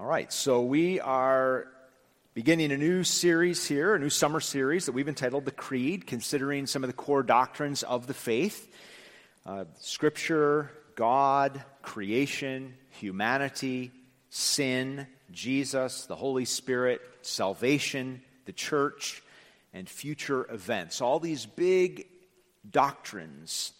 [0.00, 1.66] All right, so we are
[2.32, 6.66] beginning a new series here, a new summer series that we've entitled The Creed, considering
[6.66, 8.74] some of the core doctrines of the faith
[9.44, 13.90] uh, Scripture, God, creation, humanity,
[14.30, 19.22] sin, Jesus, the Holy Spirit, salvation, the church,
[19.74, 21.02] and future events.
[21.02, 22.06] All these big
[22.70, 23.74] doctrines.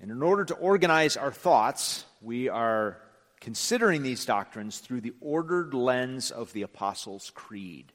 [0.00, 3.00] And in order to organize our thoughts, we are
[3.40, 7.92] considering these doctrines through the ordered lens of the Apostles' Creed,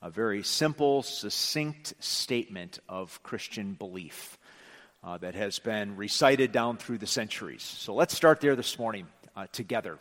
[0.00, 4.38] a very simple, succinct statement of Christian belief
[5.02, 7.62] uh, that has been recited down through the centuries.
[7.62, 9.98] So let's start there this morning uh, together.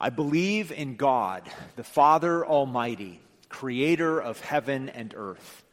[0.00, 1.42] I believe in God,
[1.76, 5.64] the Father Almighty, creator of heaven and earth.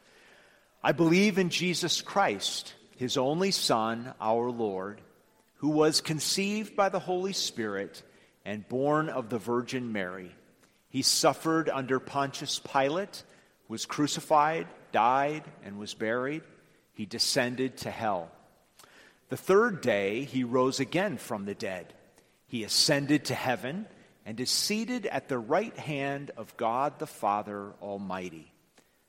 [0.82, 5.00] I believe in Jesus Christ, his only Son, our Lord
[5.60, 8.02] who was conceived by the Holy Spirit
[8.46, 10.34] and born of the Virgin Mary.
[10.88, 13.22] He suffered under Pontius Pilate,
[13.68, 16.40] was crucified, died, and was buried.
[16.94, 18.30] He descended to hell.
[19.28, 21.92] The third day, he rose again from the dead.
[22.46, 23.84] He ascended to heaven
[24.24, 28.50] and is seated at the right hand of God the Father Almighty.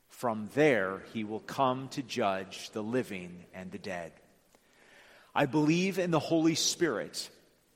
[0.09, 4.11] From there, he will come to judge the living and the dead.
[5.33, 7.29] I believe in the Holy Spirit,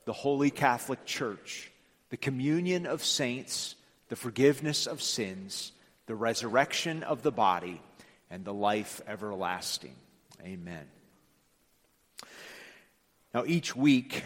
[0.06, 1.72] the Holy Catholic Church,
[2.10, 3.76] the communion of saints,
[4.10, 5.72] the forgiveness of sins,
[6.06, 7.82] the resurrection of the body,
[8.30, 9.96] and the life everlasting.
[10.44, 10.86] Amen.
[13.34, 14.24] Now, each week,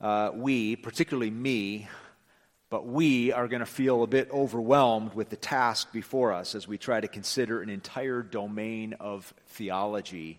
[0.00, 1.88] uh, we, particularly me,
[2.70, 6.68] but we are going to feel a bit overwhelmed with the task before us as
[6.68, 10.38] we try to consider an entire domain of theology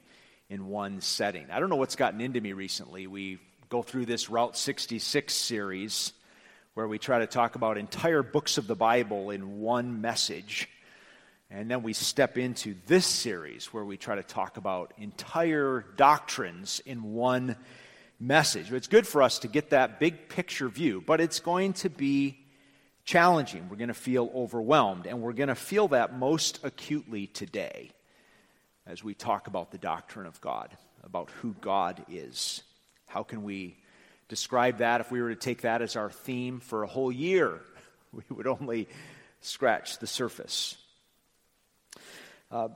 [0.49, 1.45] in one setting.
[1.51, 3.05] I don't know what's gotten into me recently.
[3.07, 6.13] We go through this Route 66 series
[6.73, 10.67] where we try to talk about entire books of the Bible in one message.
[11.51, 16.81] And then we step into this series where we try to talk about entire doctrines
[16.85, 17.55] in one
[18.19, 18.71] message.
[18.71, 22.39] It's good for us to get that big picture view, but it's going to be
[23.05, 23.67] challenging.
[23.69, 27.91] We're going to feel overwhelmed, and we're going to feel that most acutely today
[28.89, 32.63] as we talk about the doctrine of God, about who God is.
[33.05, 33.77] How can we
[34.27, 37.61] describe that if we were to take that as our theme for a whole year?
[38.11, 38.87] We would only
[39.39, 40.75] scratch the surface.
[42.49, 42.69] Uh,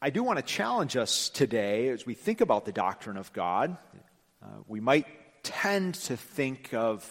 [0.00, 3.76] I do want to challenge us today as we think about the doctrine of God.
[4.42, 5.06] Uh, we might
[5.44, 7.08] tend to think of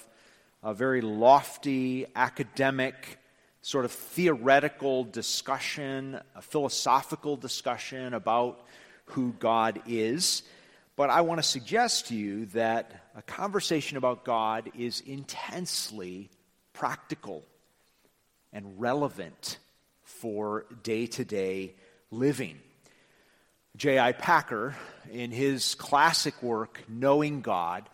[0.62, 3.18] a very lofty, academic,
[3.62, 8.66] sort of theoretical discussion, a philosophical discussion about
[9.06, 10.44] who God is.
[10.96, 16.30] But I want to suggest to you that a conversation about God is intensely
[16.74, 17.44] practical
[18.52, 19.58] and relevant
[20.04, 21.76] for day to day
[22.10, 22.60] living.
[23.78, 24.12] J.I.
[24.12, 24.76] Packer,
[25.12, 27.90] in his classic work, Knowing God,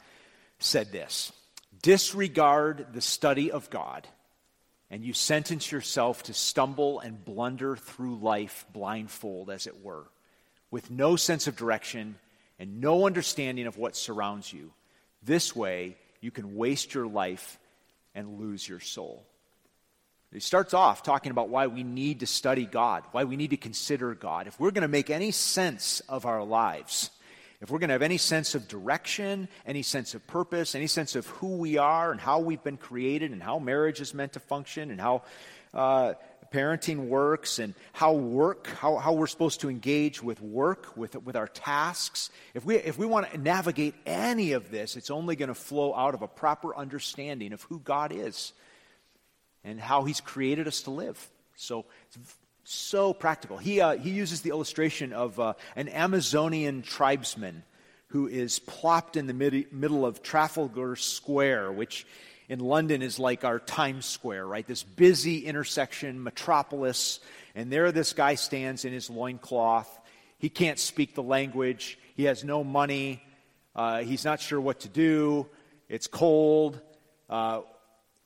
[0.59, 1.31] said this
[1.81, 4.07] Disregard the study of God
[4.89, 10.05] and you sentence yourself to stumble and blunder through life blindfold, as it were,
[10.71, 12.15] with no sense of direction
[12.59, 14.71] and no understanding of what surrounds you.
[15.23, 17.59] This way, you can waste your life
[18.15, 19.25] and lose your soul.
[20.33, 23.57] He starts off talking about why we need to study God, why we need to
[23.57, 24.47] consider God.
[24.47, 27.11] If we're going to make any sense of our lives,
[27.59, 31.15] if we're going to have any sense of direction, any sense of purpose, any sense
[31.15, 34.39] of who we are and how we've been created and how marriage is meant to
[34.39, 35.23] function and how
[35.73, 36.13] uh,
[36.51, 41.35] parenting works and how work, how, how we're supposed to engage with work, with, with
[41.35, 45.49] our tasks, if we, if we want to navigate any of this, it's only going
[45.49, 48.53] to flow out of a proper understanding of who God is
[49.63, 51.29] and how He's created us to live.
[51.55, 51.85] So
[52.67, 53.57] so practical.
[53.57, 57.63] He, uh, he uses the illustration of uh, an Amazonian tribesman
[58.07, 62.05] who is plopped in the mid- middle of Trafalgar Square, which
[62.49, 64.67] in London is like our Times Square, right?
[64.67, 67.21] This busy intersection, metropolis.
[67.55, 69.89] And there this guy stands in his loincloth.
[70.37, 73.23] He can't speak the language, he has no money,
[73.75, 75.47] uh, he's not sure what to do,
[75.87, 76.81] it's cold.
[77.29, 77.61] Uh,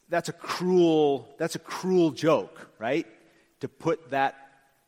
[0.10, 3.08] that's a cruel that's a cruel joke right
[3.62, 4.36] to put that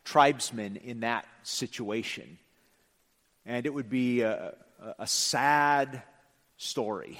[0.04, 2.38] tribesman in that situation.
[3.46, 4.56] And it would be a,
[5.00, 6.04] a sad
[6.58, 7.20] story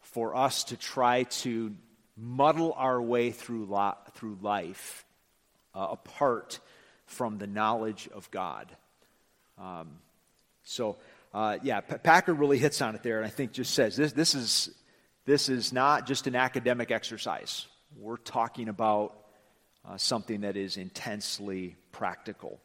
[0.00, 1.74] for us to try to
[2.16, 5.04] muddle our way through, lo- through life
[5.74, 6.60] uh, apart
[7.06, 8.70] from the knowledge of God.
[9.58, 9.98] Um,
[10.62, 10.96] so,
[11.32, 14.12] uh, yeah, P- Packer really hits on it there, and I think just says this,
[14.12, 14.70] this is
[15.26, 17.66] this is not just an academic exercise.
[17.96, 19.16] We're talking about
[19.88, 22.60] uh, something that is intensely practical.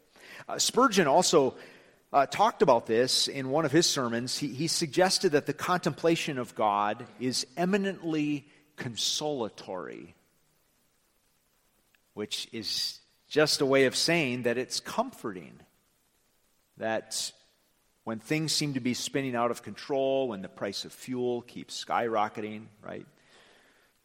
[0.47, 1.55] Uh, Spurgeon also
[2.11, 4.37] uh, talked about this in one of his sermons.
[4.37, 10.15] He, he suggested that the contemplation of God is eminently consolatory,
[12.13, 15.59] which is just a way of saying that it's comforting.
[16.77, 17.31] That
[18.05, 21.83] when things seem to be spinning out of control, when the price of fuel keeps
[21.83, 23.05] skyrocketing, right?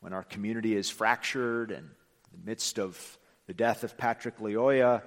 [0.00, 1.88] When our community is fractured and
[2.34, 5.02] the midst of the death of Patrick Lyoya,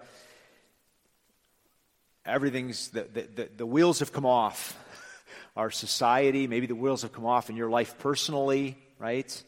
[2.25, 4.77] everything's, the, the, the, the wheels have come off.
[5.56, 9.44] Our society, maybe the wheels have come off in your life personally, right?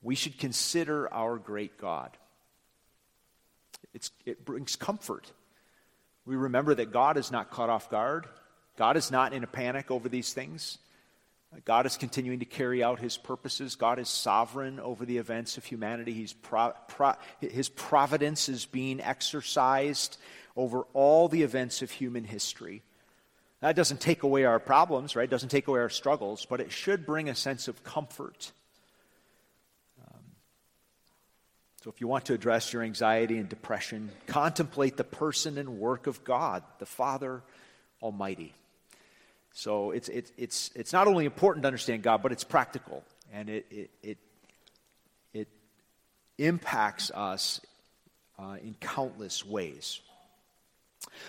[0.00, 2.16] We should consider our great God.
[3.92, 5.30] It's, it brings comfort.
[6.24, 8.26] We remember that God is not caught off guard.
[8.78, 10.78] God is not in a panic over these things.
[11.64, 13.74] God is continuing to carry out his purposes.
[13.74, 16.28] God is sovereign over the events of humanity.
[16.42, 20.18] Pro, pro, his providence is being exercised
[20.56, 22.82] over all the events of human history.
[23.60, 25.24] That doesn't take away our problems, right?
[25.24, 28.52] It doesn't take away our struggles, but it should bring a sense of comfort.
[30.00, 30.20] Um,
[31.82, 36.06] so, if you want to address your anxiety and depression, contemplate the person and work
[36.06, 37.42] of God, the Father
[38.00, 38.54] Almighty.
[39.58, 43.02] So, it's, it's, it's, it's not only important to understand God, but it's practical,
[43.32, 44.18] and it, it, it,
[45.34, 45.48] it
[46.38, 47.60] impacts us
[48.38, 50.00] uh, in countless ways.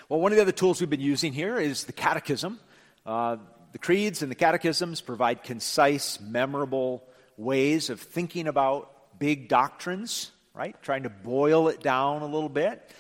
[0.10, 2.60] Well, one of the other tools we've been using here is the catechism.
[3.04, 3.38] Uh,
[3.72, 7.04] the creeds and the catechisms provide concise, memorable
[7.36, 10.80] ways of thinking about big doctrines, right?
[10.84, 12.92] Trying to boil it down a little bit.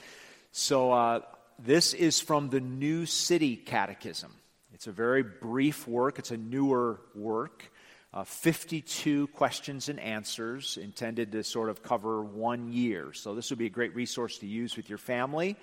[0.53, 1.21] So, uh,
[1.59, 4.31] this is from the New City Catechism.
[4.79, 7.69] It's a very brief work, it's a newer work.
[8.13, 13.11] Uh, 52 questions and answers intended to sort of cover one year.
[13.11, 15.57] So, this would be a great resource to use with your family.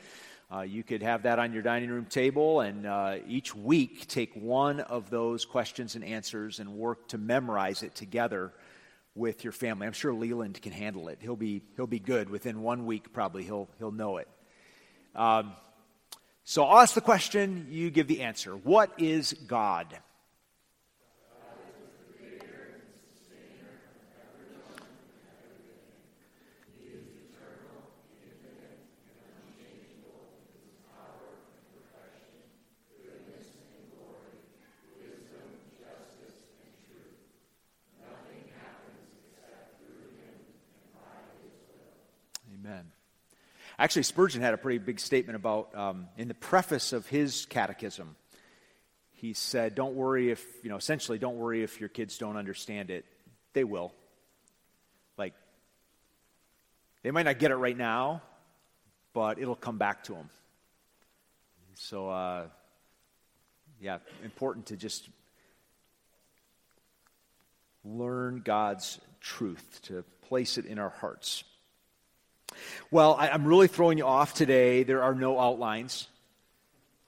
[0.55, 4.35] Uh, you could have that on your dining room table and uh, each week take
[4.35, 8.53] one of those questions and answers and work to memorize it together
[9.15, 9.87] with your family.
[9.87, 11.21] I'm sure Leland can handle it.
[11.23, 12.29] He'll be, he'll be good.
[12.29, 14.29] Within one week, probably, he'll, he'll know it.
[15.15, 15.55] Um,
[16.49, 18.53] so I'll ask the question, you give the answer.
[18.55, 19.99] What is God?
[43.87, 48.17] Actually, Spurgeon had a pretty big statement about, um, in the preface of his catechism,
[49.13, 52.91] he said, Don't worry if, you know, essentially, don't worry if your kids don't understand
[52.91, 53.05] it.
[53.53, 53.93] They will.
[55.17, 55.35] Like,
[57.05, 58.23] they might not get it right now,
[59.13, 60.31] but it'll come back to them.
[61.75, 62.47] So, uh,
[63.81, 65.09] yeah, important to just
[67.85, 71.45] learn God's truth, to place it in our hearts.
[72.91, 74.83] Well, I, am really throwing you off today.
[74.83, 76.09] There are no outlines.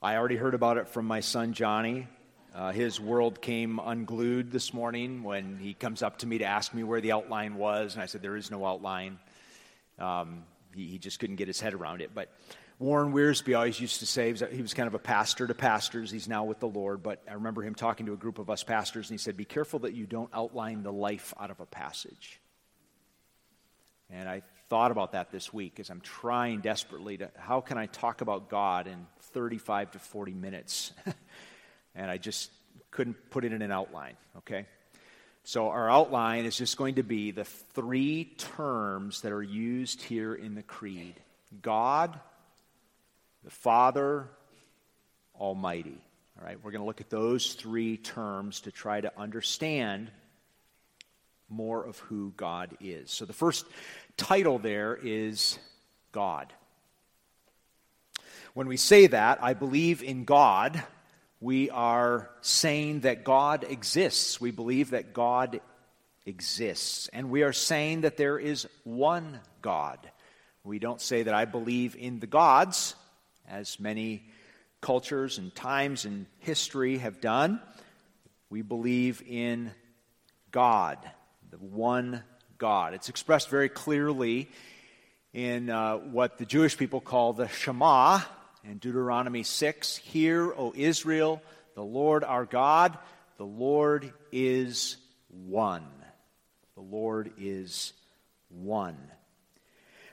[0.03, 2.09] I already heard about it from my son Johnny.
[2.55, 6.75] Uh, his world came unglued this morning when he comes up to me to ask
[6.75, 9.19] me where the outline was, and I said, There is no outline.
[9.99, 12.11] Um, he, he, just couldn't get his head around it.
[12.15, 12.33] But
[12.79, 15.55] Warren Wiersbe always used to say, he was, he was kind of a pastor to
[15.55, 16.11] pastors.
[16.11, 18.63] He's now with the Lord, but I remember him talking to a group of us
[18.63, 21.67] pastors, and he said, Be careful that you don't outline the life out of a
[21.67, 22.41] passage.
[24.11, 27.87] And I thought about that this week as I'm trying desperately to how can I
[27.87, 30.93] talk about God in 35 to 40 minutes?
[31.95, 32.51] and I just
[32.91, 34.67] couldn't put it in an outline, okay?
[35.45, 40.35] So our outline is just going to be the three terms that are used here
[40.35, 41.15] in the creed
[41.63, 42.19] God,
[43.45, 44.29] the Father,
[45.35, 45.99] Almighty.
[46.39, 50.11] All right, we're going to look at those three terms to try to understand
[51.49, 53.11] more of who God is.
[53.11, 53.65] So the first
[54.19, 55.59] title there is
[56.13, 56.53] God.
[58.53, 60.83] When we say that, I believe in God,
[61.41, 64.41] we are saying that God exists.
[64.41, 65.61] We believe that God
[66.27, 67.09] exists.
[67.13, 69.99] And we are saying that there is one God.
[70.65, 72.97] We don't say that I believe in the gods,
[73.49, 74.25] as many
[74.81, 77.61] cultures and times in history have done.
[78.51, 79.71] We believe in
[80.51, 80.99] God,
[81.51, 82.25] the one
[82.59, 82.93] God.
[82.93, 84.49] It's expressed very clearly
[85.33, 88.21] in uh, what the Jewish people call the Shema
[88.65, 89.97] in Deuteronomy 6.
[89.99, 91.41] Hear, O Israel,
[91.77, 92.99] the Lord our God,
[93.37, 94.97] the Lord is
[95.29, 95.87] one.
[96.75, 97.93] The Lord is
[98.49, 98.99] one.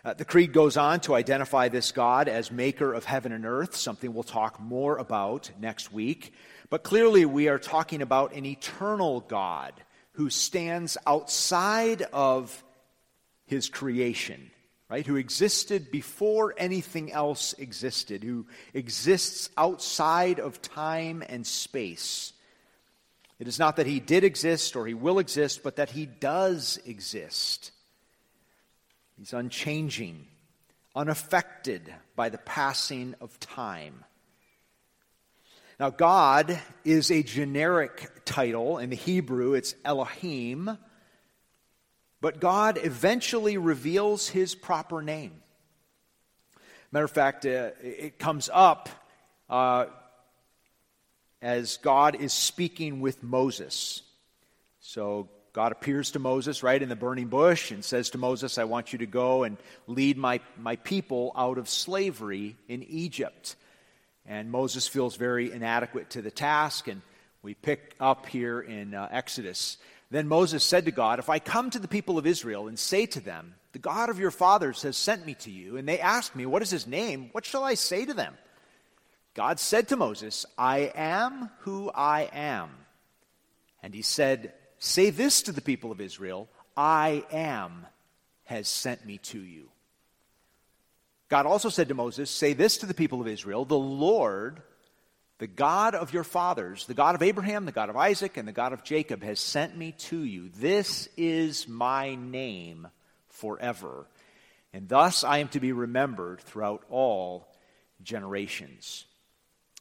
[0.04, 3.76] Uh, the Creed goes on to identify this God as maker of heaven and earth,
[3.76, 6.32] something we'll talk more about next week.
[6.70, 9.74] But clearly, we are talking about an eternal God
[10.16, 12.64] who stands outside of
[13.46, 14.50] his creation,
[14.90, 15.06] right?
[15.06, 22.34] Who existed before anything else existed, who exists outside of time and space.
[23.40, 26.80] It is not that he did exist or he will exist, but that he does
[26.86, 27.72] exist.
[29.18, 30.26] He's unchanging,
[30.96, 34.06] unaffected by the passing of time.
[35.80, 38.78] Now, God is a generic title.
[38.78, 40.78] In the Hebrew, it's Elohim.
[42.22, 45.34] But God eventually reveals his proper name.
[46.92, 48.88] Matter of fact, uh, it comes up
[49.50, 49.88] uh,
[51.42, 54.02] as God is speaking with Moses.
[54.80, 58.64] So God appears to Moses right in the burning bush and says to Moses, I
[58.64, 63.58] want you to go and lead my, my people out of slavery in Egypt.
[64.28, 67.02] And Moses feels very inadequate to the task, and
[67.44, 69.78] we pick up here in uh, Exodus.
[70.10, 73.06] Then Moses said to God, If I come to the people of Israel and say
[73.08, 76.36] to them, The God of your fathers has sent me to you, and they ask
[76.36, 77.30] me, What is his name?
[77.34, 78.36] What shall I say to them?
[79.36, 82.70] God said to Moses, I am who I am.
[83.84, 87.86] And he said, Say this to the people of Israel I am
[88.46, 89.70] has sent me to you.
[91.30, 94.62] God also said to Moses, Say this to the people of Israel The Lord,
[95.40, 98.54] the God of your fathers, the God of Abraham, the God of Isaac, and the
[98.54, 100.50] God of Jacob, has sent me to you.
[100.50, 102.88] This is my name
[103.30, 104.08] forever.
[104.74, 107.48] And thus I am to be remembered throughout all
[108.04, 109.06] generations.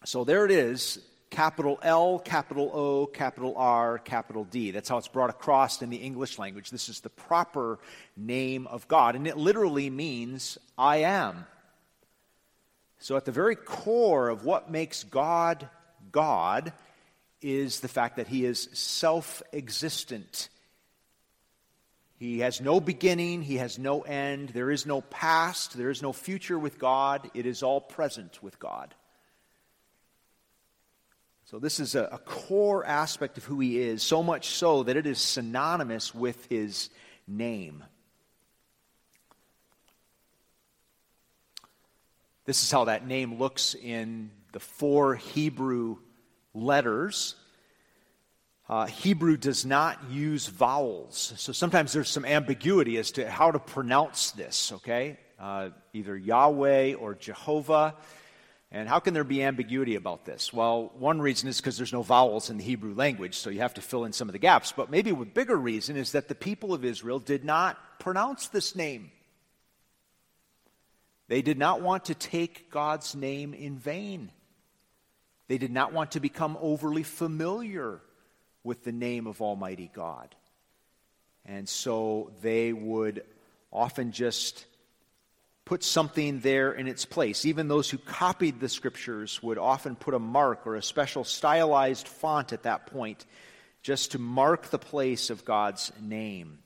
[0.05, 0.99] So there it is
[1.35, 4.71] capital L, capital O, capital R, capital D.
[4.71, 6.71] That's how it's brought across in the English language.
[6.71, 7.81] This is the proper
[8.17, 11.47] name of God, and it literally means I am.
[13.01, 15.69] So, at the very core of what makes God
[16.13, 16.73] God
[17.43, 20.49] is the fact that He is self existent.
[22.17, 26.13] He has no beginning, He has no end, there is no past, there is no
[26.13, 28.95] future with God, it is all present with God.
[31.47, 34.97] So, this is a, a, core aspect of who he is, so much so that
[34.97, 36.89] it is synonymous with his
[37.29, 37.85] name.
[42.47, 45.99] This is how that name looks in the four Hebrew
[46.55, 47.35] letters.
[48.67, 53.59] Uh, Hebrew does not use vowels, so sometimes there's some ambiguity as to how to
[53.59, 55.19] pronounce this, okay?
[55.39, 57.97] Uh, either Yahweh or Jehovah.
[58.75, 60.53] And how can there be ambiguity about this?
[60.53, 63.75] Well, one reason is because there's no vowels in the Hebrew language, so you have
[63.75, 64.73] to fill in some of the gaps.
[64.73, 68.75] But maybe a bigger reason is that the people of Israel did not pronounce this
[68.75, 69.13] name.
[71.29, 74.33] They did not want to take God's name in vain.
[75.47, 78.01] They did not want to become overly familiar
[78.65, 80.35] with the name of Almighty God.
[81.47, 83.23] And so they would
[83.73, 84.67] often just
[85.65, 87.45] put something there in its place.
[87.45, 92.07] Even those who copied the scriptures would often put a mark or a special stylized
[92.07, 93.25] font at that point
[93.83, 96.59] just to mark the place of God's name.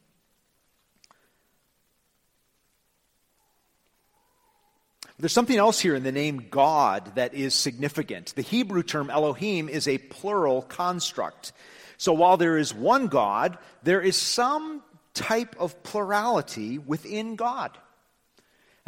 [5.21, 8.35] There's something else here in the name God that is significant.
[8.37, 11.52] The Hebrew term Elohim is a plural construct.
[11.97, 14.81] So while there is one God, there is some
[15.14, 17.76] type of plurality within God.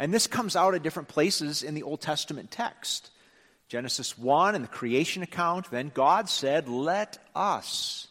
[0.01, 3.11] And this comes out at different places in the Old Testament text.
[3.67, 8.07] Genesis 1 in the creation account, then God said, Let us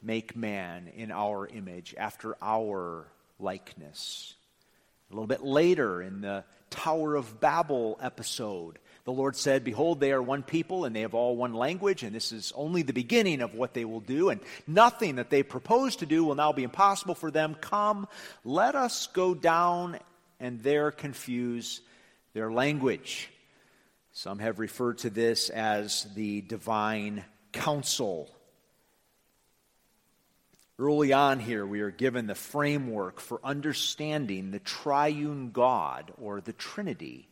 [0.00, 3.08] make man in our image, after our
[3.40, 4.36] likeness.
[5.10, 10.12] A little bit later in the Tower of Babel episode, the Lord said, Behold, they
[10.12, 13.40] are one people, and they have all one language, and this is only the beginning
[13.40, 16.62] of what they will do, and nothing that they propose to do will now be
[16.62, 17.56] impossible for them.
[17.60, 18.06] Come,
[18.44, 19.98] let us go down
[20.40, 21.80] and there confuse
[22.32, 23.30] their language.
[24.12, 28.34] Some have referred to this as the divine council.
[30.78, 36.54] Early on here, we are given the framework for understanding the triune God or the
[36.54, 37.29] Trinity.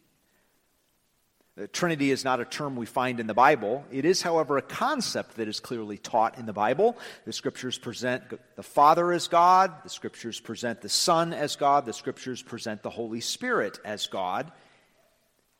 [1.58, 3.84] The Trinity is not a term we find in the Bible.
[3.90, 6.96] It is, however, a concept that is clearly taught in the Bible.
[7.24, 8.22] The Scriptures present
[8.54, 12.90] the Father as God, the Scriptures present the Son as God, the Scriptures present the
[12.90, 14.52] Holy Spirit as God.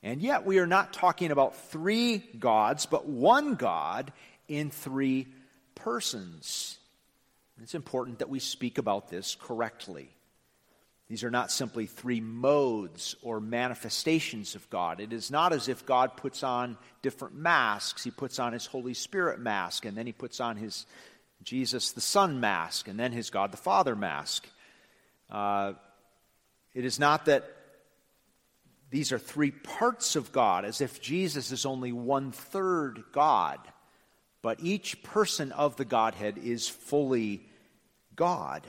[0.04, 4.12] And yet, we are not talking about three gods, but one God
[4.46, 5.26] in three
[5.74, 6.78] persons.
[7.60, 10.10] It's important that we speak about this correctly.
[11.08, 15.00] These are not simply three modes or manifestations of God.
[15.00, 18.04] It is not as if God puts on different masks.
[18.04, 20.84] He puts on his Holy Spirit mask, and then he puts on his
[21.42, 24.46] Jesus the Son mask, and then his God the Father mask.
[25.30, 25.72] Uh,
[26.74, 27.44] it is not that
[28.90, 33.58] these are three parts of God, as if Jesus is only one third God,
[34.42, 37.46] but each person of the Godhead is fully
[38.14, 38.66] God.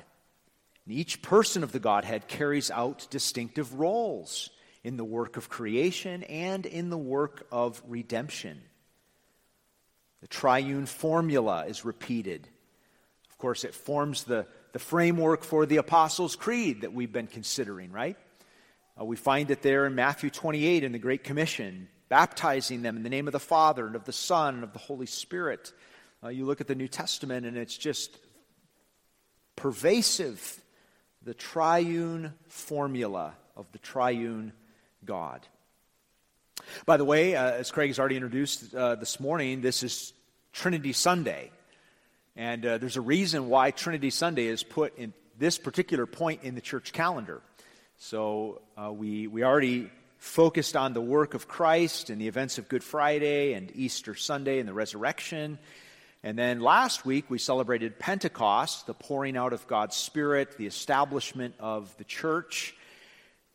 [0.92, 4.50] Each person of the Godhead carries out distinctive roles
[4.84, 8.62] in the work of creation and in the work of redemption.
[10.22, 12.48] The triune formula is repeated.
[13.30, 17.92] Of course, it forms the, the framework for the Apostles' Creed that we've been considering,
[17.92, 18.18] right?
[19.00, 23.04] Uh, we find it there in Matthew 28 in the Great Commission, baptizing them in
[23.04, 25.72] the name of the Father and of the Son and of the Holy Spirit.
[26.24, 28.18] Uh, you look at the New Testament, and it's just
[29.56, 30.60] pervasive
[31.24, 34.54] the triune formula of the triune
[35.06, 35.46] God.
[36.86, 40.14] By the way, uh, as Craig has already introduced uh, this morning, this is
[40.54, 41.52] Trinity Sunday.
[42.36, 46.56] And uh, there's a reason why Trinity Sunday is put in this particular point in
[46.56, 47.42] the church calendar.
[47.98, 52.70] So uh, we, we already focused on the work of Christ and the events of
[52.70, 55.60] Good Friday and Easter Sunday and the resurrection.
[56.22, 61.56] And then last week we celebrated Pentecost, the pouring out of God's Spirit, the establishment
[61.60, 62.76] of the church.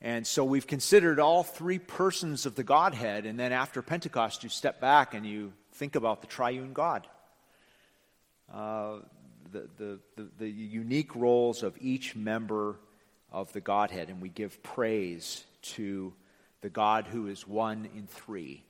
[0.01, 3.27] And so we've considered all three persons of the Godhead.
[3.27, 7.07] And then after Pentecost, you step back and you think about the triune God.
[8.53, 8.97] Uh,
[9.53, 12.77] the, the, the, the unique roles of each member
[13.31, 14.09] of the Godhead.
[14.09, 16.15] And we give praise to
[16.63, 18.65] the God who is one in three.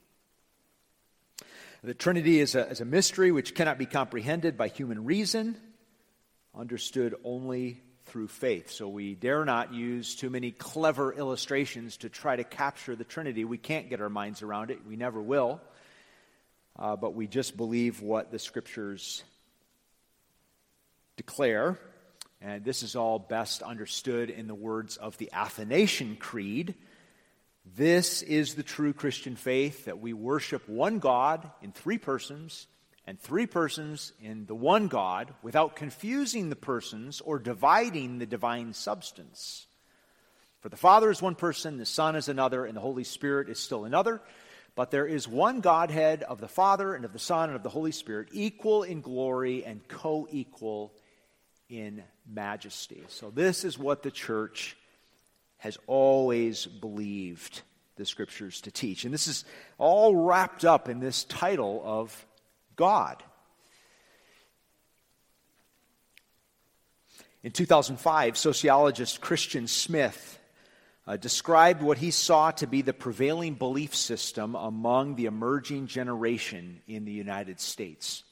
[1.84, 5.54] The Trinity is a, is a mystery which cannot be comprehended by human reason,
[6.54, 8.70] understood only through faith.
[8.70, 13.44] So we dare not use too many clever illustrations to try to capture the Trinity.
[13.44, 15.60] We can't get our minds around it, we never will.
[16.78, 19.22] Uh, but we just believe what the scriptures
[21.18, 21.78] declare.
[22.40, 26.76] And this is all best understood in the words of the Athanasian Creed
[27.64, 32.66] this is the true Christian faith that we worship one God in three persons
[33.06, 38.74] and three persons in the one God without confusing the persons or dividing the divine
[38.74, 39.66] substance.
[40.60, 43.58] For the Father is one person, the Son is another, and the Holy Spirit is
[43.58, 44.20] still another.
[44.74, 47.68] But there is one Godhead of the Father and of the Son and of the
[47.68, 50.92] Holy Spirit, equal in glory and co equal
[51.68, 53.04] in majesty.
[53.08, 54.76] So, this is what the church
[55.58, 57.62] has always believed
[57.96, 59.04] the scriptures to teach.
[59.04, 59.44] And this is
[59.78, 62.26] all wrapped up in this title of
[62.76, 63.22] God.
[67.42, 70.38] In 2005, sociologist Christian Smith
[71.06, 76.80] uh, described what he saw to be the prevailing belief system among the emerging generation
[76.86, 78.24] in the United States.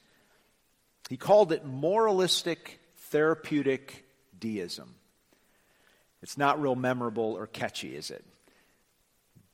[1.10, 4.06] He called it moralistic therapeutic
[4.38, 4.94] deism.
[6.22, 8.24] It's not real memorable or catchy, is it?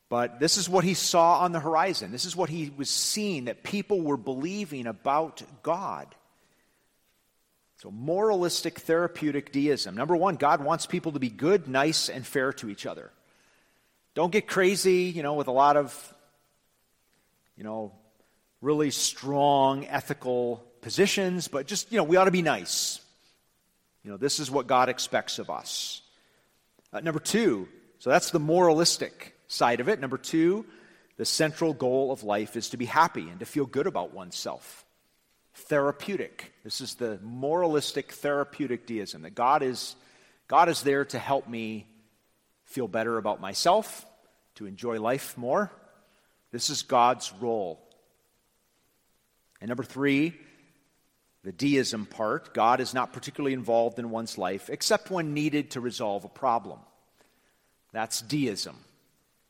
[0.09, 2.13] But this is what he saw on the horizon.
[2.13, 6.15] This is what he was seeing that people were believing about God.
[7.79, 9.95] So, moralistic therapeutic deism.
[9.95, 13.11] Number one, God wants people to be good, nice, and fair to each other.
[14.15, 16.15] Don't get crazy, you know, with a lot of,
[17.57, 17.93] you know,
[18.61, 23.01] really strong ethical positions, but just, you know, we ought to be nice.
[24.03, 26.03] You know, this is what God expects of us.
[26.93, 30.01] Uh, number two, so that's the moralistic side of it.
[30.01, 30.65] Number two,
[31.17, 34.85] the central goal of life is to be happy and to feel good about oneself.
[35.55, 36.53] Therapeutic.
[36.65, 39.97] This is the moralistic therapeutic deism that God is,
[40.47, 41.87] God is there to help me
[42.65, 44.07] feel better about myself,
[44.55, 45.73] to enjoy life more.
[46.53, 47.81] This is God's role.
[49.61, 50.35] And number three,
[51.49, 55.81] the deism part, God is not particularly involved in one's life except when needed to
[55.81, 56.79] resolve a problem.
[57.91, 58.77] That's deism.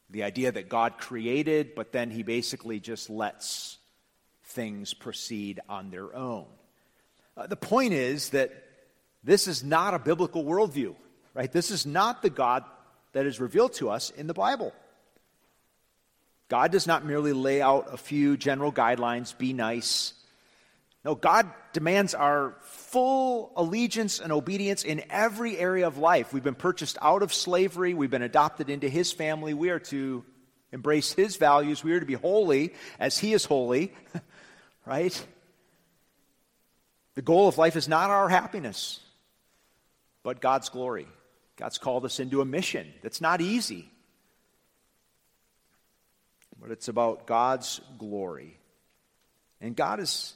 [0.08, 3.78] The idea that God created, but then he basically just lets
[4.44, 6.46] things proceed on their own.
[7.36, 8.52] Uh, the point is that
[9.24, 10.94] this is not a biblical worldview,
[11.34, 11.50] right?
[11.50, 12.62] This is not the God
[13.10, 14.72] that is revealed to us in the Bible.
[16.48, 20.14] God does not merely lay out a few general guidelines, be nice,
[21.04, 26.32] no, God demands our full allegiance and obedience in every area of life.
[26.32, 29.54] We've been purchased out of slavery, we've been adopted into His family.
[29.54, 30.24] We are to
[30.72, 33.92] embrace His values, we are to be holy as He is holy,
[34.86, 35.26] right?
[37.14, 39.00] The goal of life is not our happiness,
[40.22, 41.06] but God's glory.
[41.56, 43.90] God's called us into a mission that's not easy,
[46.60, 48.58] but it's about God's glory.
[49.60, 50.34] And God is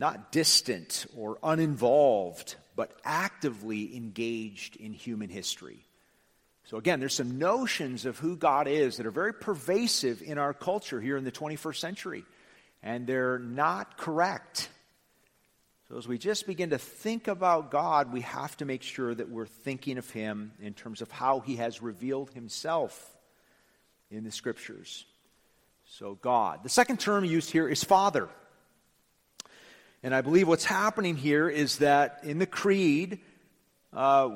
[0.00, 5.84] not distant or uninvolved, but actively engaged in human history.
[6.64, 10.54] So, again, there's some notions of who God is that are very pervasive in our
[10.54, 12.24] culture here in the 21st century,
[12.82, 14.70] and they're not correct.
[15.88, 19.28] So, as we just begin to think about God, we have to make sure that
[19.28, 23.18] we're thinking of Him in terms of how He has revealed Himself
[24.10, 25.04] in the Scriptures.
[25.98, 26.60] So, God.
[26.62, 28.28] The second term used here is Father.
[30.02, 33.20] And I believe what's happening here is that in the Creed,
[33.92, 34.30] uh,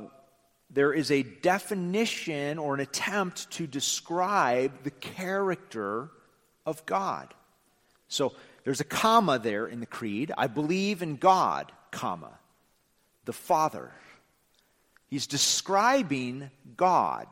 [0.70, 6.11] there is a definition or an attempt to describe the character
[6.66, 7.33] of God.
[8.09, 8.33] So
[8.64, 10.33] there's a comma there in the Creed.
[10.37, 12.38] I believe in God, comma,
[13.24, 13.92] the Father.
[15.07, 17.29] He's describing God.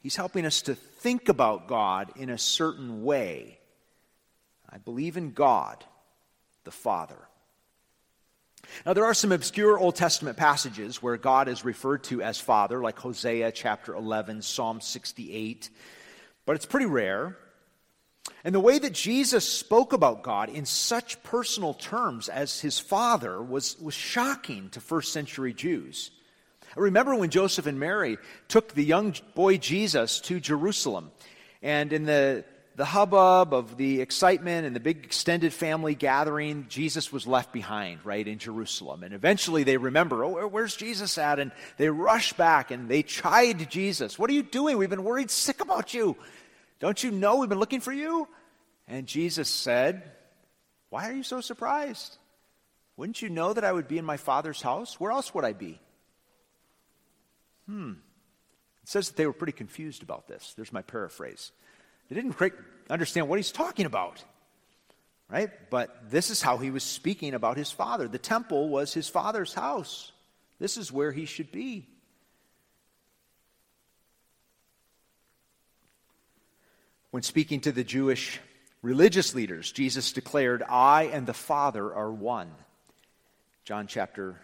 [0.00, 3.58] He's helping us to think about God in a certain way.
[4.68, 5.84] I believe in God,
[6.64, 7.18] the Father.
[8.84, 12.80] Now, there are some obscure Old Testament passages where God is referred to as Father,
[12.80, 15.70] like Hosea chapter 11, Psalm 68,
[16.46, 17.36] but it's pretty rare.
[18.44, 23.40] And the way that Jesus spoke about God in such personal terms as his Father
[23.40, 26.10] was, was shocking to first century Jews.
[26.76, 31.12] I remember when Joseph and Mary took the young boy Jesus to Jerusalem.
[31.62, 32.44] And in the
[32.76, 38.00] the hubbub of the excitement and the big extended family gathering, Jesus was left behind,
[38.04, 39.02] right, in Jerusalem.
[39.02, 41.38] And eventually they remember, oh, where's Jesus at?
[41.38, 44.18] And they rush back and they chide Jesus.
[44.18, 44.78] What are you doing?
[44.78, 46.16] We've been worried sick about you.
[46.80, 48.26] Don't you know we've been looking for you?
[48.88, 50.02] And Jesus said,
[50.88, 52.16] Why are you so surprised?
[52.96, 54.98] Wouldn't you know that I would be in my Father's house?
[54.98, 55.80] Where else would I be?
[57.66, 57.92] Hmm.
[58.82, 60.54] It says that they were pretty confused about this.
[60.56, 61.52] There's my paraphrase.
[62.12, 62.52] They didn't quite
[62.90, 64.22] understand what he's talking about.
[65.30, 65.48] Right?
[65.70, 68.06] But this is how he was speaking about his father.
[68.06, 70.12] The temple was his father's house.
[70.58, 71.86] This is where he should be.
[77.12, 78.40] When speaking to the Jewish
[78.82, 82.50] religious leaders, Jesus declared, I and the Father are one.
[83.64, 84.38] John chapter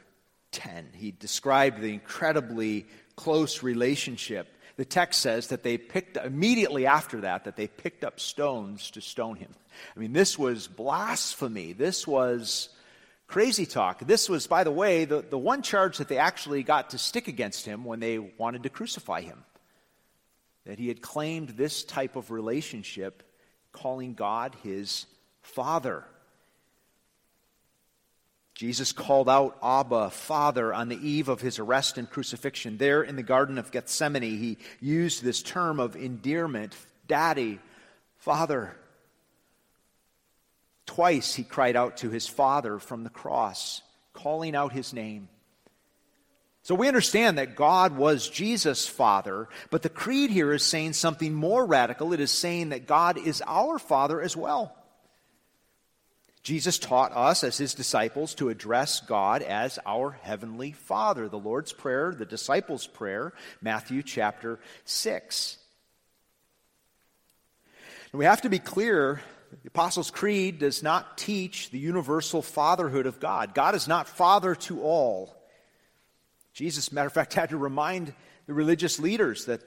[0.53, 0.89] 10.
[0.95, 4.49] He described the incredibly close relationship
[4.79, 9.01] the text says that they picked immediately after that that they picked up stones to
[9.01, 9.51] stone him.
[9.97, 11.73] I mean, this was blasphemy.
[11.73, 12.69] This was
[13.27, 14.07] crazy talk.
[14.07, 17.27] This was, by the way, the, the one charge that they actually got to stick
[17.27, 19.43] against him when they wanted to crucify him.
[20.65, 23.25] That he had claimed this type of relationship,
[23.73, 25.07] calling God his
[25.43, 26.05] father.
[28.59, 32.77] Jesus called out Abba, Father, on the eve of his arrest and crucifixion.
[32.77, 36.75] There in the Garden of Gethsemane, he used this term of endearment
[37.07, 37.61] Daddy,
[38.17, 38.75] Father.
[40.87, 43.81] Twice he cried out to his Father from the cross,
[44.13, 45.29] calling out his name.
[46.65, 51.33] So we understand that God was Jesus' Father, but the creed here is saying something
[51.33, 52.13] more radical.
[52.13, 54.75] It is saying that God is our Father as well.
[56.49, 61.29] Jesus taught us as his disciples to address God as our heavenly Father.
[61.29, 65.59] The Lord's Prayer, the disciples' prayer, Matthew chapter 6.
[68.13, 73.05] And we have to be clear the Apostles' Creed does not teach the universal fatherhood
[73.05, 73.53] of God.
[73.53, 75.37] God is not father to all.
[76.55, 78.15] Jesus, matter of fact, had to remind
[78.47, 79.61] the religious leaders that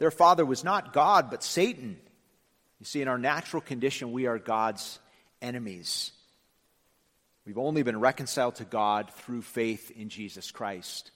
[0.00, 1.96] their father was not God, but Satan.
[2.80, 4.98] You see, in our natural condition, we are God's
[5.42, 6.12] enemies.
[7.46, 11.10] We've only been reconciled to God through faith in Jesus Christ.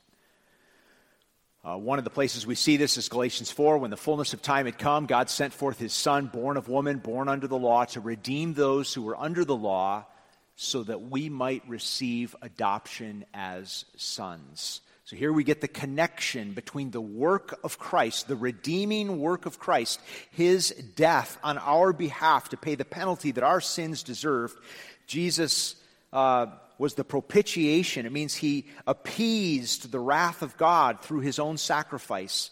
[1.65, 3.79] Uh, one of the places we see this is Galatians 4.
[3.79, 6.99] When the fullness of time had come, God sent forth his Son, born of woman,
[6.99, 10.05] born under the law, to redeem those who were under the law,
[10.57, 14.81] so that we might receive adoption as sons.
[15.13, 19.59] So here we get the connection between the work of Christ, the redeeming work of
[19.59, 24.57] Christ, his death on our behalf to pay the penalty that our sins deserved.
[25.07, 25.77] Jesus
[26.15, 26.47] uh,
[26.79, 28.07] was the propitiation.
[28.07, 32.51] It means he appeased the wrath of God through his own sacrifice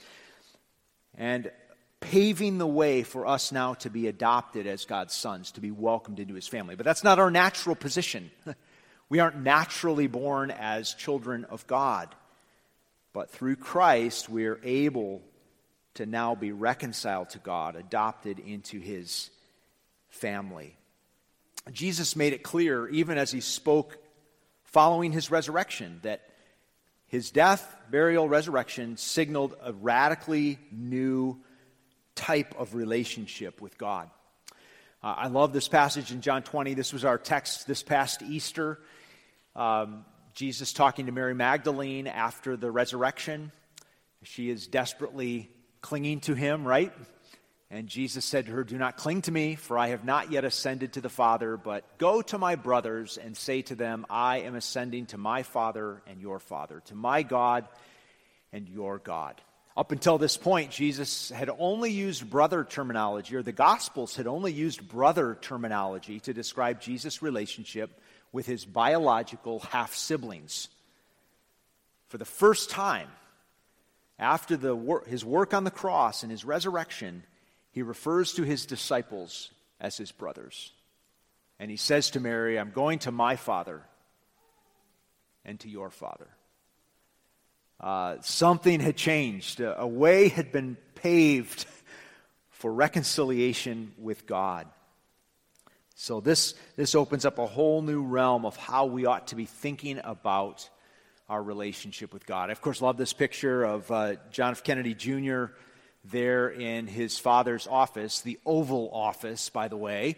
[1.16, 1.50] and
[2.00, 6.20] paving the way for us now to be adopted as God's sons, to be welcomed
[6.20, 6.74] into his family.
[6.74, 8.30] But that's not our natural position.
[9.08, 12.14] we aren't naturally born as children of God.
[13.12, 15.22] But through Christ, we are able
[15.94, 19.30] to now be reconciled to God, adopted into his
[20.08, 20.76] family.
[21.72, 23.98] Jesus made it clear, even as he spoke
[24.64, 26.22] following his resurrection, that
[27.06, 31.40] his death, burial, resurrection signaled a radically new
[32.14, 34.08] type of relationship with God.
[35.02, 36.74] Uh, I love this passage in John 20.
[36.74, 38.78] This was our text this past Easter.
[39.56, 40.04] Um,
[40.40, 43.52] Jesus talking to Mary Magdalene after the resurrection.
[44.22, 45.50] She is desperately
[45.82, 46.94] clinging to him, right?
[47.70, 50.46] And Jesus said to her, Do not cling to me, for I have not yet
[50.46, 54.54] ascended to the Father, but go to my brothers and say to them, I am
[54.54, 57.68] ascending to my Father and your Father, to my God
[58.50, 59.42] and your God.
[59.80, 64.52] Up until this point, Jesus had only used brother terminology, or the Gospels had only
[64.52, 67.98] used brother terminology to describe Jesus' relationship
[68.30, 70.68] with his biological half siblings.
[72.08, 73.08] For the first time,
[74.18, 77.22] after the wor- his work on the cross and his resurrection,
[77.70, 80.72] he refers to his disciples as his brothers.
[81.58, 83.80] And he says to Mary, I'm going to my Father
[85.42, 86.28] and to your Father.
[87.80, 89.60] Uh, something had changed.
[89.60, 91.64] A, way had been paved
[92.50, 94.66] for reconciliation with God.
[95.94, 99.46] So, this, this opens up a whole new realm of how we ought to be
[99.46, 100.68] thinking about
[101.28, 102.50] our relationship with God.
[102.50, 104.62] I, of course, love this picture of uh, John F.
[104.62, 105.46] Kennedy Jr.
[106.04, 110.16] there in his father's office, the Oval Office, by the way.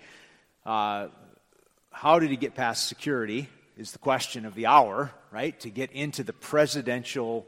[0.67, 1.09] Uh,
[1.91, 3.49] how did he get past security?
[3.77, 5.59] Is the question of the hour, right?
[5.61, 7.47] To get into the presidential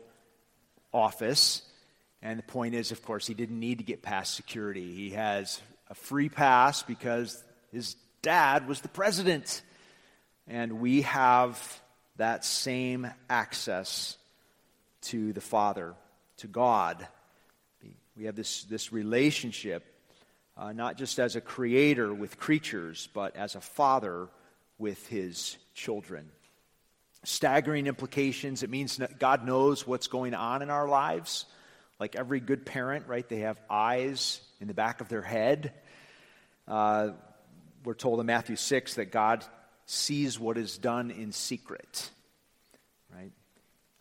[0.94, 1.60] office.
[2.22, 4.94] And the point is, of course, he didn't need to get past security.
[4.94, 9.60] He has a free pass because his dad was the president.
[10.46, 11.60] And we have
[12.16, 14.16] that same access
[15.02, 15.94] to the Father,
[16.38, 17.06] to God.
[18.16, 19.84] We have this, this relationship,
[20.56, 24.28] uh, not just as a creator with creatures, but as a father
[24.78, 26.30] with his children
[27.24, 28.62] staggering implications.
[28.62, 31.46] It means God knows what's going on in our lives.
[31.98, 33.28] Like every good parent, right?
[33.28, 35.72] They have eyes in the back of their head.
[36.66, 37.10] Uh,
[37.84, 39.44] we're told in Matthew 6 that God
[39.86, 42.10] sees what is done in secret.
[43.14, 43.32] Right?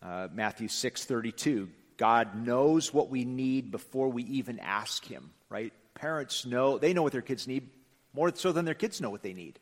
[0.01, 5.73] Uh, Matthew 6:32, God knows what we need before we even ask him, right?
[5.93, 7.69] Parents know, they know what their kids need
[8.13, 9.59] more so than their kids know what they need.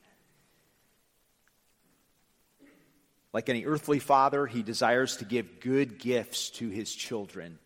[3.34, 7.60] Like any earthly father, he desires to give good gifts to his children.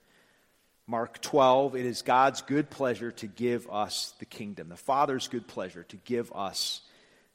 [0.88, 4.69] Mark 12, it is God's good pleasure to give us the kingdom.
[4.69, 6.82] The Father's good pleasure to give us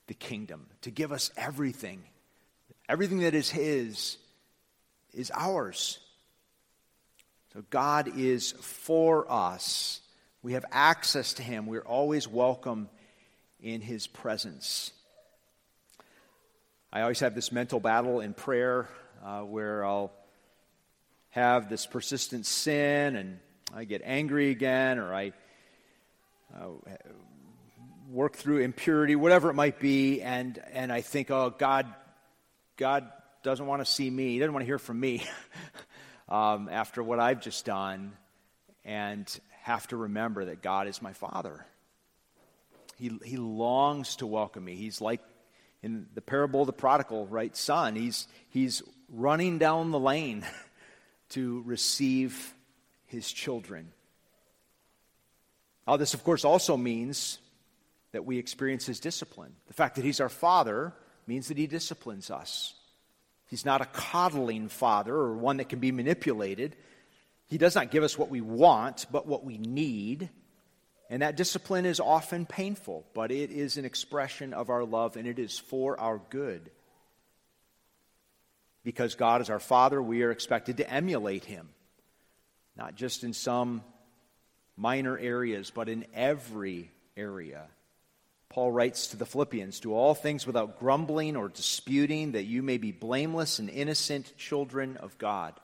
[0.06, 2.02] the kingdom, to give us everything.
[2.88, 4.18] Everything that is His
[5.12, 5.98] is ours.
[7.52, 10.00] So God is for us.
[10.42, 11.66] We have access to Him.
[11.66, 12.88] We're always welcome
[13.60, 14.92] in His presence.
[16.92, 18.88] I always have this mental battle in prayer
[19.24, 20.10] uh, where I'll
[21.30, 23.38] have this persistent sin and
[23.72, 25.32] I get angry again or I
[26.52, 26.66] uh,
[28.10, 31.86] work through impurity, whatever it might be, and, and I think, oh, God,
[32.76, 33.08] God
[33.44, 34.32] doesn't want to see me.
[34.32, 35.24] He doesn't want to hear from me
[36.28, 38.14] um, after what I've just done,
[38.84, 41.64] and have to remember that God is my Father.
[42.98, 44.74] He, he longs to welcome me.
[44.74, 45.20] He's like
[45.82, 50.44] in the parable of the prodigal, right, son, he's, he's running down the lane
[51.30, 52.54] to receive
[53.06, 53.92] his children.
[55.86, 57.38] Now, this, of course, also means
[58.12, 59.54] that we experience his discipline.
[59.68, 60.92] The fact that he's our father
[61.26, 62.74] means that he disciplines us.
[63.48, 66.76] He's not a coddling father or one that can be manipulated.
[67.48, 70.30] He does not give us what we want, but what we need.
[71.10, 75.26] And that discipline is often painful, but it is an expression of our love and
[75.26, 76.70] it is for our good.
[78.84, 81.68] Because God is our Father, we are expected to emulate Him,
[82.76, 83.82] not just in some
[84.76, 87.64] minor areas, but in every area.
[88.48, 92.78] Paul writes to the Philippians Do all things without grumbling or disputing, that you may
[92.78, 95.54] be blameless and innocent children of God.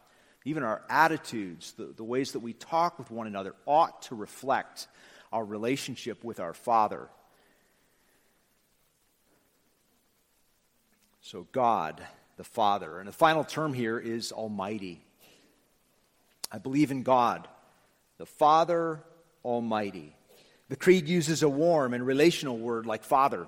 [0.44, 4.88] Even our attitudes, the, the ways that we talk with one another, ought to reflect
[5.32, 7.08] our relationship with our Father.
[11.20, 12.02] So, God,
[12.36, 12.98] the Father.
[12.98, 15.02] And the final term here is Almighty.
[16.52, 17.48] I believe in God,
[18.18, 19.00] the Father
[19.44, 20.14] Almighty.
[20.68, 23.46] The Creed uses a warm and relational word like Father,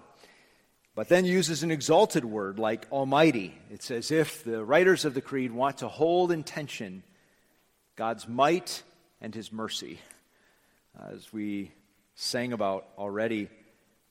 [0.94, 3.56] but then uses an exalted word like Almighty.
[3.70, 7.02] It's as if the writers of the Creed want to hold in tension
[7.96, 8.82] God's might
[9.20, 10.00] and His mercy
[11.12, 11.72] as we
[12.14, 13.48] sang about already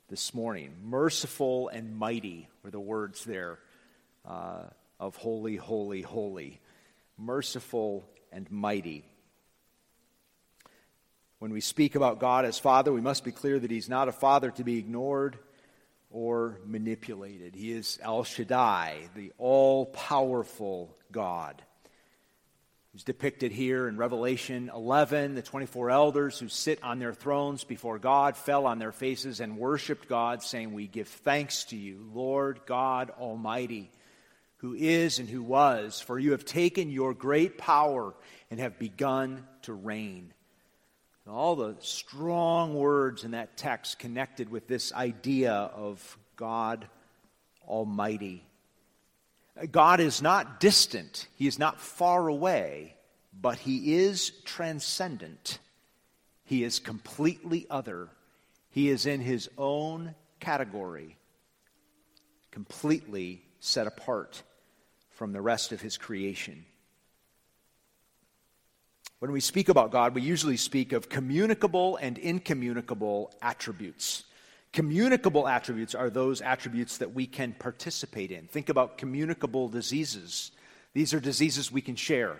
[0.10, 0.73] this morning.
[0.84, 3.60] Merciful and mighty were the words there.
[4.26, 4.63] Uh,
[5.00, 6.60] of holy, holy, holy,
[7.17, 9.06] merciful and mighty.
[11.39, 14.12] When we speak about God as Father, we must be clear that He's not a
[14.12, 15.38] Father to be ignored
[16.10, 17.54] or manipulated.
[17.56, 21.62] He is El Shaddai, the all powerful God.
[22.98, 25.36] Who's depicted here in Revelation 11.
[25.36, 29.60] The 24 elders who sit on their thrones before God fell on their faces and
[29.60, 33.92] worshiped God, saying, We give thanks to you, Lord God Almighty,
[34.62, 38.16] who is and who was, for you have taken your great power
[38.50, 40.34] and have begun to reign.
[41.30, 46.88] all the strong words in that text connected with this idea of God
[47.68, 48.47] Almighty.
[49.72, 52.96] God is not distant, He is not far away,
[53.39, 55.60] but He is transcendent.
[56.43, 58.10] He is completely other.
[58.70, 61.17] He is in His own category,
[62.52, 64.43] completely set apart
[65.10, 66.65] from the rest of His creation.
[69.20, 74.24] When we speak about God, we usually speak of communicable and incommunicable attributes.
[74.73, 78.47] Communicable attributes are those attributes that we can participate in.
[78.47, 80.51] Think about communicable diseases.
[80.93, 82.38] These are diseases we can share.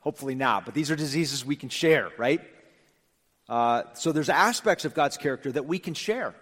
[0.00, 2.40] Hopefully not, but these are diseases we can share, right?
[3.48, 6.34] Uh, so there's aspects of God's character that we can share.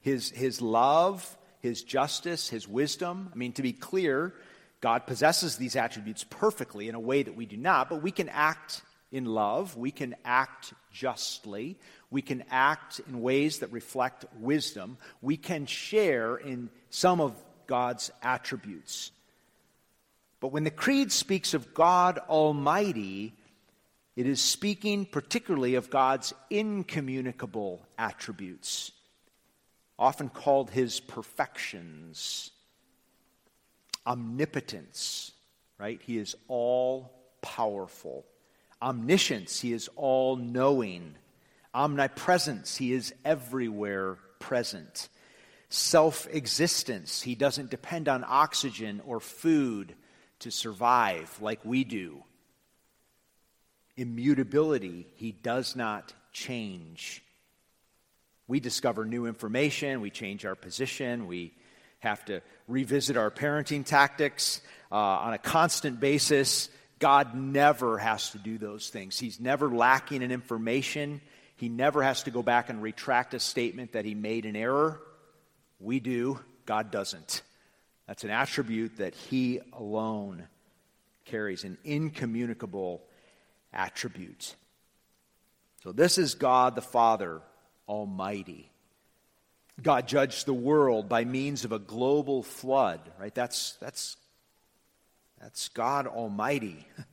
[0.00, 3.30] His, his love, his justice, his wisdom.
[3.32, 4.34] I mean, to be clear,
[4.80, 8.28] God possesses these attributes perfectly in a way that we do not, but we can
[8.28, 11.78] act in love, we can act justly,
[12.10, 14.96] we can act in ways that reflect wisdom.
[15.20, 17.34] We can share in some of
[17.66, 19.10] God's attributes.
[20.40, 23.34] But when the Creed speaks of God Almighty,
[24.16, 28.92] it is speaking particularly of God's incommunicable attributes,
[29.98, 32.50] often called his perfections.
[34.06, 35.32] Omnipotence,
[35.76, 36.00] right?
[36.02, 38.24] He is all powerful.
[38.80, 41.14] Omniscience, he is all knowing.
[41.78, 45.08] Omnipresence, he is everywhere present.
[45.68, 49.94] Self existence, he doesn't depend on oxygen or food
[50.40, 52.24] to survive like we do.
[53.96, 57.22] Immutability, he does not change.
[58.48, 61.52] We discover new information, we change our position, we
[62.00, 66.70] have to revisit our parenting tactics uh, on a constant basis.
[66.98, 69.16] God never has to do those things.
[69.16, 71.20] He's never lacking in information.
[71.58, 75.00] He never has to go back and retract a statement that he made in error.
[75.80, 77.42] We do, God doesn't.
[78.06, 80.46] That's an attribute that he alone
[81.24, 83.02] carries, an incommunicable
[83.72, 84.54] attribute.
[85.82, 87.42] So, this is God the Father
[87.88, 88.70] Almighty.
[89.82, 93.34] God judged the world by means of a global flood, right?
[93.34, 94.16] That's, that's,
[95.40, 96.86] that's God Almighty.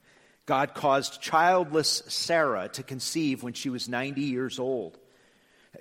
[0.45, 4.97] God caused childless Sarah to conceive when she was 90 years old.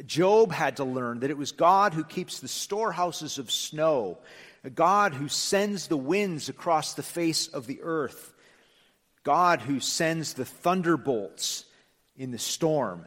[0.07, 4.19] Job had to learn that it was God who keeps the storehouses of snow,
[4.75, 8.33] God who sends the winds across the face of the earth,
[9.23, 11.65] God who sends the thunderbolts
[12.17, 13.07] in the storm.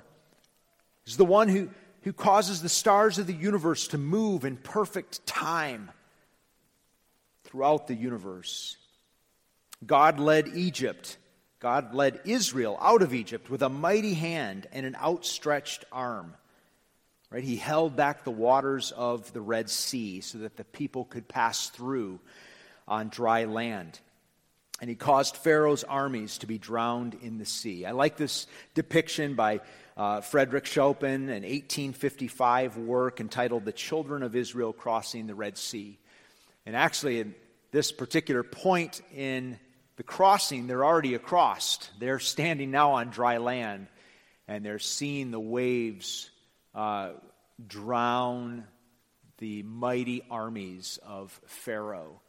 [1.06, 1.70] Is the one who,
[2.04, 5.92] who causes the stars of the universe to move in perfect time
[7.46, 8.78] throughout the universe.
[9.86, 11.18] God led Egypt
[11.60, 16.36] God led Israel out of Egypt with a mighty hand and an outstretched arm.
[17.30, 17.44] Right?
[17.44, 21.70] He held back the waters of the Red Sea so that the people could pass
[21.70, 22.20] through
[22.88, 24.00] on dry land.
[24.80, 27.86] And he caused Pharaoh's armies to be drowned in the sea.
[27.86, 29.62] I like this depiction by
[29.98, 35.98] uh, Frederick Schopin, an 1855 work entitled The Children of Israel Crossing the Red Sea.
[36.68, 37.34] And actually, in
[37.72, 39.60] this particular point in
[39.98, 41.90] the crossing, they're already across.
[42.00, 43.88] They're standing now on dry land,
[44.48, 46.30] and they're seeing the waves
[46.74, 47.14] uh,
[47.66, 48.66] drown
[49.40, 52.22] the mighty armies of Pharaoh.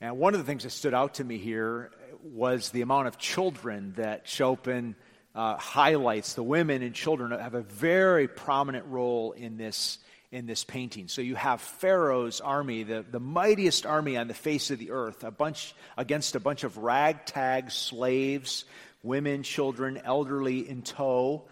[0.00, 1.90] And one of the things that stood out to me here
[2.22, 4.94] was the amount of children that Schopin
[5.34, 6.34] uh, highlights.
[6.34, 9.98] The women and children have a very prominent role in this
[10.34, 11.06] in this painting.
[11.06, 15.22] So you have Pharaoh's army, the, the mightiest army on the face of the earth,
[15.22, 18.64] a bunch against a bunch of ragtag slaves,
[19.04, 21.44] women, children, elderly in tow.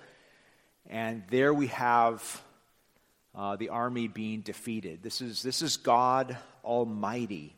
[0.90, 2.42] And there we have
[3.36, 5.00] uh, the army being defeated.
[5.00, 7.54] This is, this is God Almighty.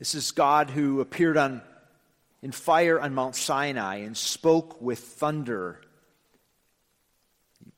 [0.00, 1.62] This is God who appeared on,
[2.42, 5.80] in fire on Mount Sinai and spoke with thunder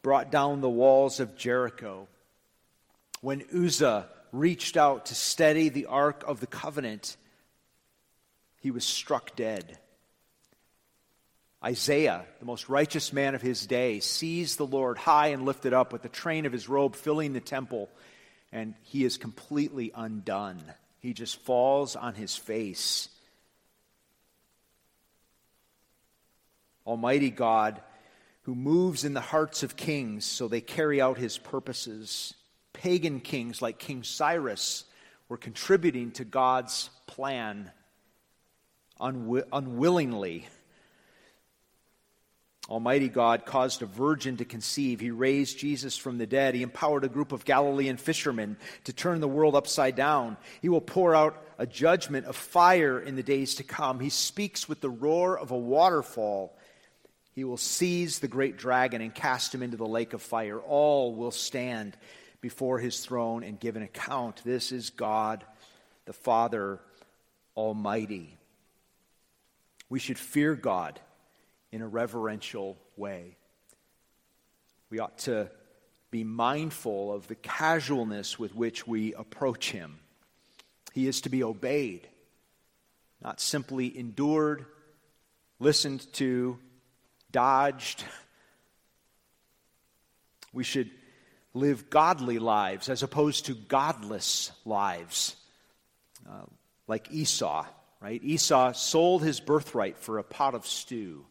[0.07, 2.07] brought down the walls of Jericho.
[3.23, 7.17] When Uzzah reached out to steady the Ark of the Covenant
[8.61, 9.81] he was struck dead.
[11.61, 15.93] Isaiah, the most righteous man of his day, sees the Lord high and lifted up
[15.93, 17.91] with the train of his robe filling the temple,
[18.53, 20.63] and he is completely undone.
[21.01, 23.09] He just falls on his face.
[26.87, 27.83] Almighty God,
[28.47, 32.33] who moves in the hearts of kings so they carry out his purposes.
[32.73, 34.85] Pagan kings like King Cyrus
[35.29, 37.73] were contributing to God's plan
[39.01, 40.47] unwi- unwillingly.
[42.69, 45.01] Almighty God caused a virgin to conceive.
[45.01, 46.55] He raised Jesus from the dead.
[46.55, 50.37] He empowered a group of Galilean fishermen to turn the world upside down.
[50.63, 53.99] He will pour out a judgment of fire in the days to come.
[53.99, 56.57] He speaks with the roar of a waterfall.
[57.37, 60.59] He will seize the great dragon and cast him into the lake of fire.
[60.59, 61.95] All will stand
[62.41, 64.41] before his throne and give an account.
[64.43, 65.45] This is God,
[66.07, 66.81] the Father
[67.55, 68.39] Almighty.
[69.91, 70.99] We should fear God
[71.73, 73.37] in a reverential way.
[74.89, 75.51] We ought to
[76.11, 79.99] be mindful of the casualness with which we approach him.
[80.95, 82.09] He is to be obeyed,
[83.23, 84.65] not simply endured,
[85.59, 86.59] listened to,
[87.37, 88.03] dodged.
[90.55, 90.91] We should
[91.53, 95.37] live godly lives as opposed to godless lives,
[96.27, 96.47] uh,
[96.89, 97.67] like Esau,
[98.01, 98.25] right?
[98.25, 101.27] Esau sold his birthright for a pot of stew.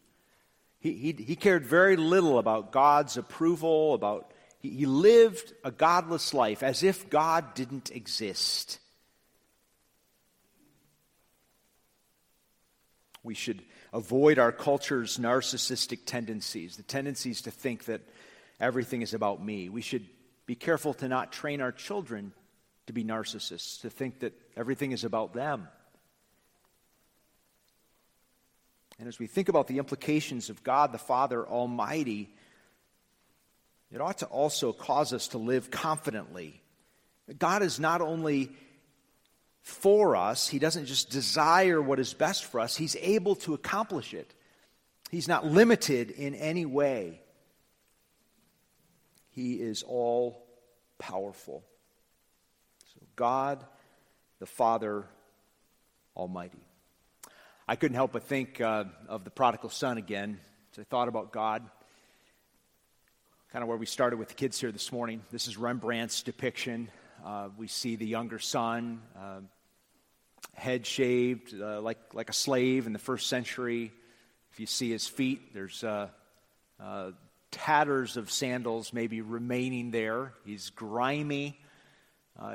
[0.78, 4.30] He, he, he cared very little about God's approval, about
[4.60, 8.78] he, he lived a godless life as if God didn't exist.
[13.26, 13.60] We should
[13.92, 18.00] avoid our culture's narcissistic tendencies, the tendencies to think that
[18.60, 19.68] everything is about me.
[19.68, 20.06] We should
[20.46, 22.32] be careful to not train our children
[22.86, 25.66] to be narcissists, to think that everything is about them.
[29.00, 32.32] And as we think about the implications of God the Father Almighty,
[33.90, 36.62] it ought to also cause us to live confidently.
[37.38, 38.52] God is not only
[39.66, 44.14] for us, He doesn't just desire what is best for us, He's able to accomplish
[44.14, 44.32] it.
[45.10, 47.20] He's not limited in any way.
[49.30, 50.46] He is all
[50.98, 51.64] powerful.
[52.94, 53.64] So, God
[54.38, 55.04] the Father
[56.16, 56.60] Almighty.
[57.66, 60.38] I couldn't help but think uh, of the prodigal son again
[60.72, 61.68] as I thought about God.
[63.52, 65.22] Kind of where we started with the kids here this morning.
[65.32, 66.90] This is Rembrandt's depiction.
[67.24, 69.40] Uh, we see the younger son, uh,
[70.54, 73.92] head shaved uh, like, like a slave in the first century.
[74.52, 76.08] If you see his feet, there's uh,
[76.80, 77.10] uh,
[77.50, 80.32] tatters of sandals maybe remaining there.
[80.44, 81.58] He's grimy.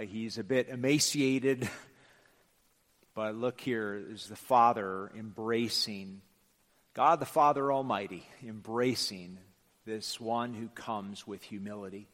[0.07, 1.69] he's a bit emaciated.
[3.13, 6.21] But look here is the Father embracing,
[6.93, 9.38] God the Father Almighty, embracing
[9.86, 12.07] this one who comes with humility.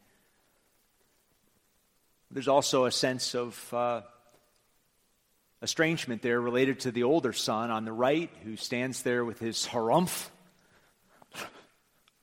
[2.32, 4.02] There's also a sense of uh,
[5.62, 9.68] estrangement there related to the older son on the right, who stands there with his
[9.68, 10.30] harumph,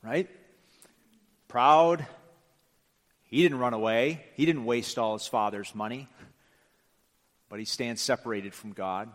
[0.03, 0.29] right?
[1.47, 2.05] Proud.
[3.23, 6.07] He didn't run away, he didn't waste all his father's money
[7.55, 9.09] but he stands separated from God,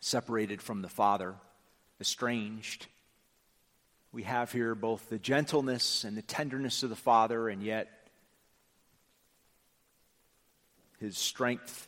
[0.00, 1.34] separated from the Father,
[2.00, 2.86] estranged.
[4.12, 7.88] We have here both the gentleness and the tenderness of the Father, and yet
[11.00, 11.87] his strength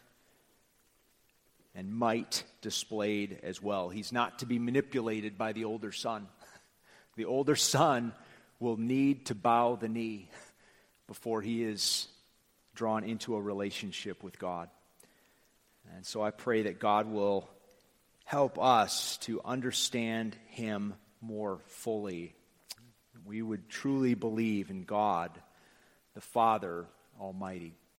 [1.74, 3.88] and might displayed as well.
[3.88, 6.26] He's not to be manipulated by the older son.
[7.16, 8.14] The older son
[8.60, 10.30] will need to bow the knee
[11.06, 12.06] before he is
[12.74, 14.70] drawn into a relationship with God.
[15.96, 17.48] And so I pray that God will
[18.24, 22.34] help us to understand Him more fully.
[23.24, 25.30] We would truly believe in God,
[26.14, 26.86] the Father
[27.20, 27.74] Almighty.